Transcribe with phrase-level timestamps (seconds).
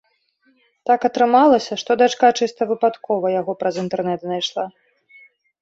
[0.89, 4.65] Так атрымалася, што дачка чыста выпадкова яго праз інтэрнэт знайшла.